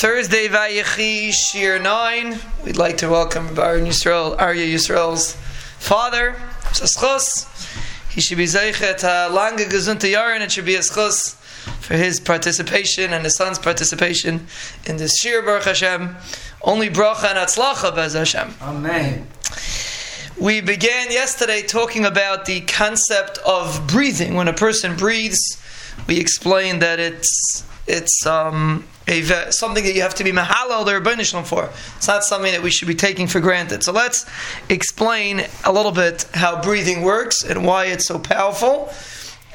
Thursday 0.00 0.48
Vayechi 0.48 1.28
Shiur 1.28 1.78
9. 1.78 2.38
We'd 2.64 2.78
like 2.78 2.96
to 2.96 3.10
welcome 3.10 3.54
Baron 3.54 3.84
Yisrael, 3.84 4.34
Arya 4.40 4.64
Yisrael's 4.64 5.34
father, 5.78 6.36
Saschos. 6.72 7.46
He 8.10 8.22
should 8.22 8.38
be 8.38 8.46
Zeichet 8.46 9.04
uh, 9.04 9.30
Lange 9.30 9.58
Gesundte 9.68 10.10
Yarin. 10.10 10.40
It 10.40 10.52
should 10.52 10.64
be 10.64 10.76
a 10.76 10.78
schos 10.78 11.34
for 11.82 11.98
his 11.98 12.18
participation 12.18 13.12
and 13.12 13.24
his 13.24 13.36
son's 13.36 13.58
participation 13.58 14.46
in 14.86 14.96
this 14.96 15.22
Shiur 15.22 15.44
Baruch 15.44 15.64
Hashem. 15.64 16.16
Only 16.62 16.88
bracha 16.88 17.24
and 17.24 17.38
atzlacha 17.38 17.94
Bez 17.94 18.14
Hashem. 18.14 18.54
Amen. 18.62 19.26
We 20.40 20.62
began 20.62 21.10
yesterday 21.10 21.60
talking 21.60 22.06
about 22.06 22.46
the 22.46 22.62
concept 22.62 23.36
of 23.46 23.86
breathing. 23.86 24.34
When 24.34 24.48
a 24.48 24.54
person 24.54 24.96
breathes, 24.96 25.62
we 26.06 26.18
explained 26.18 26.80
that 26.80 26.98
it's 26.98 27.66
it's 27.90 28.24
um, 28.26 28.84
a, 29.08 29.50
something 29.50 29.84
that 29.84 29.94
you 29.94 30.02
have 30.02 30.14
to 30.14 30.24
be 30.24 30.32
mahalal 30.32 30.84
the 30.84 30.92
Rebbeinu 30.92 31.44
for. 31.44 31.68
It's 31.96 32.06
not 32.06 32.24
something 32.24 32.52
that 32.52 32.62
we 32.62 32.70
should 32.70 32.88
be 32.88 32.94
taking 32.94 33.26
for 33.26 33.40
granted. 33.40 33.82
So 33.82 33.92
let's 33.92 34.26
explain 34.68 35.42
a 35.64 35.72
little 35.72 35.92
bit 35.92 36.26
how 36.34 36.62
breathing 36.62 37.02
works 37.02 37.42
and 37.42 37.66
why 37.66 37.86
it's 37.86 38.06
so 38.06 38.18
powerful, 38.18 38.92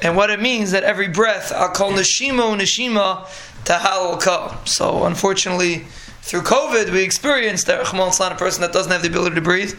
and 0.02 0.16
what 0.16 0.30
it 0.30 0.40
means 0.40 0.72
that 0.72 0.84
every 0.84 1.08
breath, 1.08 1.52
I'll 1.52 1.70
call 1.70 1.92
neshimo 1.92 2.54
neshima 2.54 3.26
tahal 3.64 4.20
ka. 4.20 4.60
So 4.64 5.04
unfortunately, 5.04 5.86
through 6.20 6.42
COVID, 6.42 6.92
we 6.92 7.02
experienced 7.02 7.66
that 7.66 7.92
Rahman 7.92 8.12
a 8.32 8.34
person 8.34 8.60
that 8.60 8.72
doesn't 8.72 8.92
have 8.92 9.02
the 9.02 9.08
ability 9.08 9.36
to 9.36 9.40
breathe. 9.40 9.74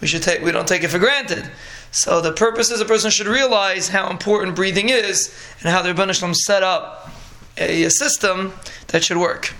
We 0.00 0.06
should 0.06 0.22
take 0.22 0.42
we 0.42 0.52
don't 0.52 0.68
take 0.68 0.84
it 0.84 0.88
for 0.88 0.98
granted. 0.98 1.50
So 1.90 2.20
the 2.20 2.32
purpose 2.32 2.70
is 2.70 2.80
a 2.80 2.84
person 2.84 3.10
should 3.10 3.26
realize 3.26 3.88
how 3.88 4.10
important 4.10 4.54
breathing 4.54 4.90
is 4.90 5.34
and 5.60 5.70
how 5.70 5.80
the 5.82 5.94
Rebbeinu 5.94 6.34
set 6.34 6.62
up 6.62 7.10
a, 7.56 7.88
system 7.90 8.52
that 8.88 9.04
should 9.04 9.16
work. 9.16 9.54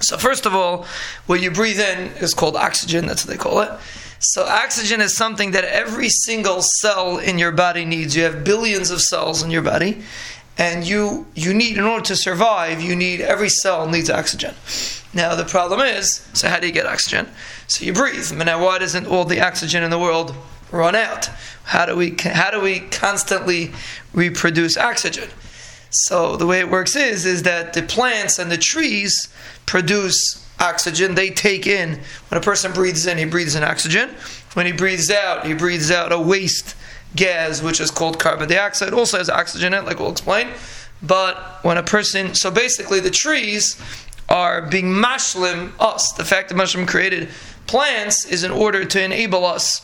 So 0.00 0.16
first 0.16 0.46
of 0.46 0.54
all, 0.54 0.86
what 1.26 1.42
you 1.42 1.50
breathe 1.50 1.78
in 1.78 2.12
is 2.22 2.32
called 2.34 2.56
oxygen. 2.56 3.06
That's 3.06 3.26
what 3.26 3.30
they 3.30 3.42
call 3.42 3.60
it. 3.60 3.70
So 4.18 4.44
oxygen 4.44 5.00
is 5.00 5.16
something 5.16 5.52
that 5.52 5.64
every 5.64 6.08
single 6.08 6.60
cell 6.60 7.18
in 7.18 7.38
your 7.38 7.52
body 7.52 7.84
needs. 7.84 8.16
You 8.16 8.24
have 8.24 8.44
billions 8.44 8.90
of 8.90 9.00
cells 9.00 9.42
in 9.42 9.50
your 9.50 9.62
body, 9.62 10.02
and 10.58 10.86
you 10.86 11.26
you 11.34 11.54
need 11.54 11.78
in 11.78 11.84
order 11.84 12.04
to 12.04 12.16
survive. 12.16 12.82
You 12.82 12.94
need 12.94 13.20
every 13.20 13.48
cell 13.48 13.88
needs 13.88 14.10
oxygen. 14.10 14.54
Now 15.12 15.34
the 15.34 15.44
problem 15.44 15.80
is, 15.80 16.26
so 16.34 16.48
how 16.48 16.60
do 16.60 16.66
you 16.66 16.72
get 16.72 16.86
oxygen? 16.86 17.28
So 17.66 17.84
you 17.84 17.92
breathe. 17.92 18.30
Now 18.32 18.62
why 18.62 18.78
doesn't 18.78 19.06
all 19.06 19.24
the 19.24 19.40
oxygen 19.40 19.82
in 19.82 19.90
the 19.90 19.98
world 19.98 20.34
run 20.70 20.94
out? 20.94 21.30
How 21.64 21.86
do 21.86 21.96
we 21.96 22.14
how 22.22 22.50
do 22.50 22.60
we 22.60 22.80
constantly 22.80 23.72
reproduce 24.12 24.76
oxygen? 24.76 25.30
So 25.90 26.36
the 26.36 26.46
way 26.46 26.60
it 26.60 26.70
works 26.70 26.94
is 26.96 27.26
is 27.26 27.42
that 27.42 27.72
the 27.72 27.82
plants 27.82 28.38
and 28.38 28.50
the 28.50 28.56
trees 28.56 29.28
produce 29.66 30.46
oxygen. 30.60 31.14
They 31.14 31.30
take 31.30 31.66
in 31.66 32.00
when 32.28 32.40
a 32.40 32.44
person 32.44 32.72
breathes 32.72 33.06
in, 33.06 33.18
he 33.18 33.24
breathes 33.24 33.54
in 33.54 33.64
oxygen. 33.64 34.10
When 34.54 34.66
he 34.66 34.72
breathes 34.72 35.10
out, 35.10 35.46
he 35.46 35.54
breathes 35.54 35.90
out 35.90 36.12
a 36.12 36.18
waste 36.18 36.76
gas 37.16 37.60
which 37.62 37.80
is 37.80 37.90
called 37.90 38.18
carbon 38.18 38.48
dioxide. 38.48 38.92
Also 38.92 39.18
has 39.18 39.28
oxygen 39.28 39.74
in 39.74 39.80
it, 39.80 39.86
like 39.86 39.98
we'll 39.98 40.12
explain. 40.12 40.48
But 41.02 41.36
when 41.62 41.76
a 41.76 41.82
person, 41.82 42.34
so 42.34 42.50
basically 42.50 43.00
the 43.00 43.10
trees 43.10 43.80
are 44.28 44.62
being 44.62 44.86
mashlim 44.86 45.72
us. 45.80 46.12
The 46.12 46.24
fact 46.24 46.50
that 46.50 46.54
mushroom 46.54 46.86
created 46.86 47.28
plants 47.66 48.24
is 48.26 48.44
in 48.44 48.50
order 48.50 48.84
to 48.84 49.02
enable 49.02 49.44
us 49.44 49.82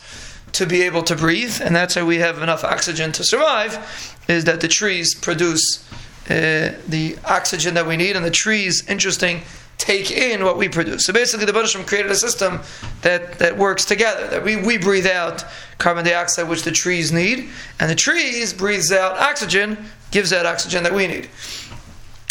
to 0.53 0.65
be 0.65 0.83
able 0.83 1.03
to 1.03 1.15
breathe, 1.15 1.59
and 1.61 1.75
that's 1.75 1.95
how 1.95 2.05
we 2.05 2.17
have 2.17 2.41
enough 2.41 2.63
oxygen 2.63 3.11
to 3.11 3.23
survive. 3.23 4.15
Is 4.27 4.45
that 4.45 4.61
the 4.61 4.67
trees 4.67 5.13
produce 5.13 5.83
uh, 6.29 6.73
the 6.87 7.17
oxygen 7.25 7.73
that 7.75 7.87
we 7.87 7.97
need, 7.97 8.15
and 8.15 8.25
the 8.25 8.31
trees, 8.31 8.87
interesting, 8.87 9.41
take 9.77 10.11
in 10.11 10.43
what 10.43 10.57
we 10.57 10.67
produce. 10.67 11.05
So 11.05 11.13
basically, 11.13 11.45
the 11.45 11.53
Buddhism 11.53 11.83
created 11.83 12.11
a 12.11 12.15
system 12.15 12.61
that, 13.01 13.39
that 13.39 13.57
works 13.57 13.85
together. 13.85 14.27
That 14.27 14.43
we, 14.43 14.57
we 14.57 14.77
breathe 14.77 15.07
out 15.07 15.45
carbon 15.77 16.03
dioxide, 16.03 16.49
which 16.49 16.63
the 16.63 16.71
trees 16.71 17.11
need, 17.11 17.49
and 17.79 17.89
the 17.89 17.95
trees 17.95 18.53
breathes 18.53 18.91
out 18.91 19.17
oxygen, 19.19 19.77
gives 20.11 20.33
out 20.33 20.45
oxygen 20.45 20.83
that 20.83 20.93
we 20.93 21.07
need. 21.07 21.29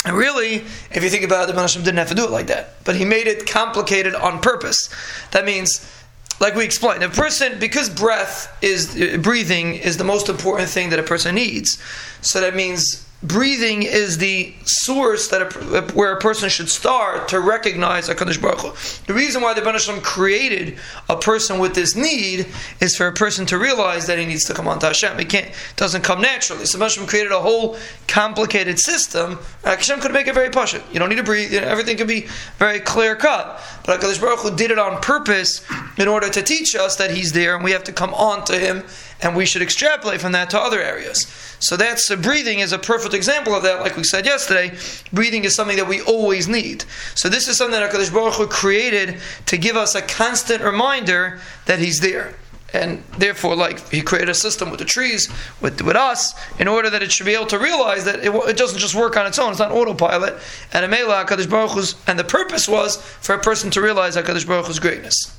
And 0.05 0.17
really, 0.17 0.57
if 0.91 1.03
you 1.03 1.11
think 1.11 1.25
about 1.25 1.45
it, 1.45 1.47
the 1.49 1.55
Buddhism 1.55 1.83
didn't 1.83 1.99
have 1.99 2.09
to 2.09 2.15
do 2.15 2.25
it 2.25 2.31
like 2.31 2.47
that, 2.49 2.85
but 2.85 2.97
he 2.97 3.05
made 3.05 3.27
it 3.27 3.47
complicated 3.49 4.15
on 4.15 4.41
purpose. 4.41 4.89
That 5.33 5.45
means 5.45 5.93
like 6.39 6.55
we 6.55 6.65
explained, 6.65 7.03
a 7.03 7.09
person 7.09 7.59
because 7.59 7.89
breath 7.89 8.57
is 8.63 9.19
breathing 9.19 9.75
is 9.75 9.97
the 9.97 10.05
most 10.05 10.29
important 10.29 10.69
thing 10.69 10.91
that 10.91 10.99
a 10.99 11.03
person 11.03 11.35
needs. 11.35 11.83
So 12.21 12.41
that 12.41 12.55
means 12.55 13.06
breathing 13.27 13.83
is 13.83 14.19
the 14.19 14.55
source 14.65 15.29
that 15.29 15.43
a, 15.43 15.83
where 15.95 16.13
a 16.13 16.21
person 16.21 16.49
should 16.49 16.69
start 16.69 17.29
to 17.29 17.41
recognize 17.41 18.09
Hakadosh 18.09 18.41
Baruch 18.41 18.61
Hu. 18.61 19.07
The 19.07 19.15
reason 19.15 19.43
why 19.43 19.55
the 19.55 19.61
Banashim 19.61 20.03
created 20.03 20.79
a 21.09 21.17
person 21.17 21.59
with 21.59 21.75
this 21.75 21.97
need 21.97 22.47
is 22.81 22.97
for 22.97 23.07
a 23.07 23.13
person 23.13 23.47
to 23.47 23.59
realize 23.59 24.07
that 24.07 24.19
he 24.19 24.27
needs 24.27 24.45
to 24.45 24.55
come 24.55 24.69
on 24.69 24.79
to 24.81 24.87
Hashem. 24.87 25.19
It 25.19 25.29
can't, 25.29 25.51
doesn't 25.77 26.03
come 26.03 26.21
naturally. 26.21 26.67
So 26.67 26.79
Banashim 26.79 27.09
created 27.09 27.33
a 27.33 27.41
whole 27.41 27.77
complicated 28.07 28.79
system. 28.79 29.39
Uh, 29.65 29.77
Hashem 29.77 30.01
could 30.01 30.13
make 30.13 30.27
it 30.27 30.35
very 30.35 30.51
pashut. 30.51 30.83
You 30.93 30.99
don't 30.99 31.09
need 31.09 31.17
to 31.17 31.25
breathe. 31.25 31.53
You 31.53 31.61
know, 31.61 31.69
everything 31.69 31.97
could 31.97 32.09
be 32.09 32.27
very 32.59 32.81
clear 32.81 33.17
cut. 33.17 33.61
But 33.85 34.01
Hakadosh 34.01 34.21
Baruch 34.21 34.41
Hu 34.41 34.57
did 34.57 34.71
it 34.71 34.79
on 34.79 35.01
purpose 35.01 35.65
in 35.97 36.09
order 36.09 36.29
to 36.29 36.43
teach 36.43 36.75
us 36.77 36.97
that 36.97 37.11
He's 37.11 37.33
there, 37.33 37.55
and 37.55 37.65
we 37.65 37.73
have 37.73 37.85
to 37.85 37.93
come 37.93 38.15
on 38.15 38.45
to 38.47 38.59
Him, 38.59 38.85
and 39.23 39.37
we 39.37 39.47
should 39.47 39.63
extrapolate 39.63 40.21
from 40.21 40.33
that 40.33 40.51
to 40.51 40.59
other 40.61 40.81
areas. 40.81 41.27
So 41.59 41.77
that's 41.77 42.11
uh, 42.11 42.17
breathing 42.17 42.59
is 42.59 42.73
a 42.73 42.79
perfect 42.79 43.15
example 43.15 43.55
of 43.55 43.63
that. 43.63 43.81
Like 43.81 43.97
we 43.97 44.05
said 44.05 44.27
yesterday, 44.27 44.77
breathing 45.13 45.45
is 45.45 45.55
something 45.55 45.77
that 45.77 45.89
we 45.89 46.03
always 46.03 46.49
need. 46.49 46.85
So 47.15 47.29
this 47.29 47.49
is 47.49 47.57
something 47.57 47.79
that 47.79 47.91
Hakadosh 47.91 48.13
Baruch 48.13 48.35
Hu 48.35 48.47
created 48.47 49.21
to 49.47 49.57
give 49.57 49.77
us 49.77 49.95
a 49.95 50.03
constant 50.03 50.63
reminder 50.63 51.41
that 51.67 51.79
He's 51.79 52.01
there. 52.01 52.35
And 52.73 53.03
therefore, 53.17 53.55
like 53.55 53.89
he 53.91 54.03
created 54.03 54.29
a 54.29 54.35
system 54.35 54.71
with 54.71 54.81
the 54.81 54.85
trees, 54.85 55.31
with, 55.61 55.81
with 55.83 55.97
us, 55.97 56.35
in 56.59 56.69
order 56.69 56.91
that 56.91 57.03
it 57.03 57.13
should 57.13 57.25
be 57.25 57.35
able 57.35 57.47
to 57.47 57.59
realize 57.59 58.05
that 58.05 58.17
it, 58.17 58.35
it 58.35 58.57
doesn't 58.57 58.79
just 58.79 58.95
work 58.95 59.17
on 59.17 59.27
its 59.27 59.39
own. 59.39 59.51
It's 59.51 59.61
not 59.61 59.71
autopilot. 59.71 60.35
And 60.73 60.93
Amela 60.93 61.25
Hakadosh 61.25 61.49
Baruch 61.49 61.71
Hu's, 61.71 61.95
and 62.07 62.19
the 62.19 62.25
purpose 62.25 62.69
was 62.69 62.97
for 62.97 63.35
a 63.35 63.39
person 63.39 63.71
to 63.71 63.81
realize 63.81 64.17
Hakadosh 64.17 64.47
Baruch 64.47 64.67
Hu's 64.67 64.81
greatness. 64.81 65.36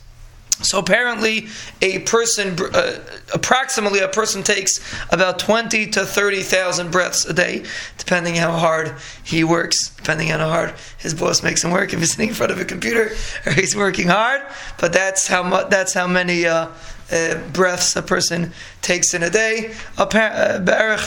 So 0.61 0.79
apparently, 0.79 1.47
a 1.81 1.99
person, 1.99 2.57
uh, 2.59 2.99
approximately 3.33 3.99
a 3.99 4.07
person 4.07 4.41
takes 4.41 4.79
about 5.11 5.37
twenty 5.37 5.85
to 5.87 6.03
thirty 6.03 6.41
thousand 6.41 6.91
breaths 6.91 7.25
a 7.25 7.33
day, 7.33 7.63
depending 7.97 8.35
how 8.35 8.51
hard 8.51 8.95
he 9.23 9.43
works, 9.43 9.91
depending 9.97 10.31
on 10.31 10.39
how 10.39 10.49
hard 10.49 10.73
his 10.97 11.13
boss 11.13 11.43
makes 11.43 11.63
him 11.63 11.71
work. 11.71 11.93
If 11.93 11.99
he's 11.99 12.11
sitting 12.13 12.29
in 12.29 12.35
front 12.35 12.51
of 12.51 12.59
a 12.59 12.65
computer 12.65 13.11
or 13.45 13.51
he's 13.51 13.75
working 13.75 14.07
hard, 14.07 14.41
but 14.79 14.93
that's 14.93 15.27
how 15.27 15.43
much. 15.43 15.69
That's 15.69 15.93
how 15.93 16.07
many. 16.07 16.45
Uh, 16.45 16.69
uh, 17.09 17.35
breaths 17.53 17.95
a 17.95 18.01
person 18.01 18.51
takes 18.81 19.13
in 19.13 19.23
a 19.23 19.29
day. 19.29 19.73
Uh, 19.97 20.57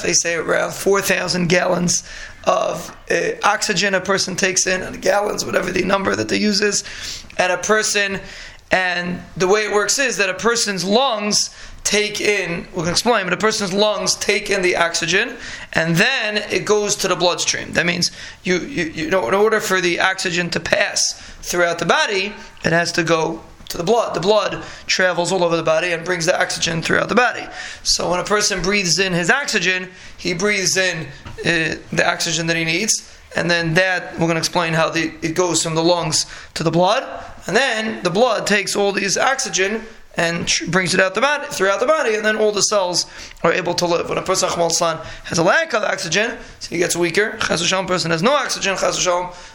they 0.02 0.14
say 0.14 0.34
around 0.34 0.72
4,000 0.72 1.48
gallons 1.48 2.08
of 2.44 2.96
uh, 3.10 3.32
oxygen 3.44 3.94
a 3.94 4.00
person 4.00 4.34
takes 4.34 4.66
in, 4.66 4.80
and 4.80 5.02
gallons, 5.02 5.44
whatever 5.44 5.70
the 5.70 5.82
number 5.82 6.16
that 6.16 6.28
they 6.28 6.38
use 6.38 6.60
is. 6.62 6.84
And 7.36 7.52
a 7.52 7.58
person 7.58 8.20
and 8.70 9.20
the 9.36 9.48
way 9.48 9.64
it 9.64 9.72
works 9.72 9.98
is 9.98 10.16
that 10.18 10.28
a 10.28 10.34
person's 10.34 10.84
lungs 10.84 11.54
take 11.82 12.20
in, 12.20 12.68
we 12.74 12.82
can 12.82 12.90
explain, 12.90 13.24
but 13.24 13.32
a 13.32 13.36
person's 13.36 13.72
lungs 13.72 14.14
take 14.14 14.50
in 14.50 14.62
the 14.62 14.76
oxygen 14.76 15.36
and 15.72 15.96
then 15.96 16.36
it 16.52 16.64
goes 16.64 16.94
to 16.96 17.08
the 17.08 17.16
bloodstream. 17.16 17.72
That 17.72 17.86
means 17.86 18.10
you, 18.44 18.58
you, 18.58 18.84
you 18.84 19.10
know, 19.10 19.26
in 19.26 19.34
order 19.34 19.60
for 19.60 19.80
the 19.80 19.98
oxygen 20.00 20.50
to 20.50 20.60
pass 20.60 21.14
throughout 21.42 21.78
the 21.78 21.86
body, 21.86 22.32
it 22.64 22.72
has 22.72 22.92
to 22.92 23.02
go 23.02 23.42
to 23.70 23.76
the 23.76 23.82
blood. 23.82 24.14
The 24.14 24.20
blood 24.20 24.62
travels 24.86 25.32
all 25.32 25.42
over 25.42 25.56
the 25.56 25.62
body 25.62 25.92
and 25.92 26.04
brings 26.04 26.26
the 26.26 26.40
oxygen 26.40 26.82
throughout 26.82 27.08
the 27.08 27.14
body. 27.14 27.46
So 27.82 28.10
when 28.10 28.20
a 28.20 28.24
person 28.24 28.62
breathes 28.62 28.98
in 28.98 29.12
his 29.12 29.30
oxygen, 29.30 29.88
he 30.16 30.34
breathes 30.34 30.76
in 30.76 31.06
uh, 31.06 31.76
the 31.92 32.04
oxygen 32.06 32.46
that 32.48 32.56
he 32.56 32.64
needs, 32.64 33.16
and 33.36 33.50
then 33.50 33.74
that 33.74 34.12
we're 34.14 34.26
going 34.26 34.34
to 34.34 34.38
explain 34.38 34.74
how 34.74 34.90
the, 34.90 35.12
it 35.22 35.34
goes 35.34 35.62
from 35.62 35.74
the 35.74 35.84
lungs 35.84 36.26
to 36.54 36.62
the 36.62 36.70
blood, 36.70 37.24
and 37.46 37.56
then 37.56 38.02
the 38.02 38.10
blood 38.10 38.46
takes 38.46 38.76
all 38.76 38.92
these 38.92 39.16
oxygen 39.16 39.82
and 40.16 40.52
brings 40.68 40.92
it 40.92 41.00
out 41.00 41.14
the 41.14 41.20
body 41.20 41.46
throughout 41.50 41.80
the 41.80 41.86
body, 41.86 42.14
and 42.14 42.24
then 42.24 42.36
all 42.36 42.52
the 42.52 42.62
cells 42.62 43.06
are 43.42 43.52
able 43.52 43.74
to 43.74 43.86
live. 43.86 44.08
When 44.08 44.18
a 44.18 44.22
person 44.22 44.48
has 44.48 45.38
a 45.38 45.42
lack 45.42 45.72
of 45.72 45.82
oxygen, 45.82 46.36
so 46.58 46.68
he 46.68 46.78
gets 46.78 46.96
weaker. 46.96 47.36
Chas 47.38 47.70
person 47.86 48.10
has 48.10 48.22
no 48.22 48.32
oxygen. 48.32 48.76
Chas 48.76 49.06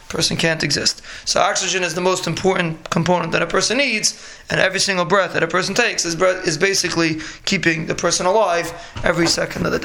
person 0.07 0.37
can't 0.37 0.63
exist. 0.63 1.01
So 1.25 1.41
oxygen 1.41 1.83
is 1.83 1.93
the 1.93 2.01
most 2.01 2.25
important 2.25 2.89
component 2.89 3.31
that 3.33 3.41
a 3.41 3.47
person 3.47 3.77
needs, 3.77 4.39
and 4.49 4.59
every 4.59 4.79
single 4.79 5.05
breath 5.05 5.33
that 5.33 5.43
a 5.43 5.47
person 5.47 5.75
takes 5.75 6.05
is, 6.05 6.19
is 6.21 6.57
basically 6.57 7.19
keeping 7.43 7.87
the 7.87 7.95
person 7.95 8.25
alive 8.25 8.71
every 9.03 9.27
second 9.27 9.65
of 9.65 9.71
the 9.73 9.79
day. 9.79 9.83